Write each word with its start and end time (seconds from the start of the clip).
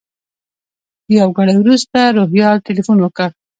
یو 1.17 1.29
ګړی 1.37 1.55
وروسته 1.57 1.99
روهیال 2.17 2.57
تیلفون 2.67 2.97
وکړ. 3.01 3.29